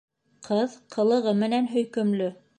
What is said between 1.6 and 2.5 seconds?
һөйкөмлө